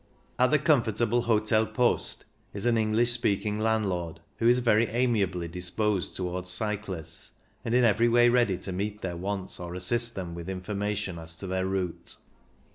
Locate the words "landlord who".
3.59-4.47